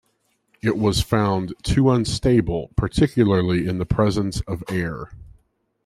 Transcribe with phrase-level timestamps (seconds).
[0.63, 5.11] It was found too unstable, particularly in the presence of air.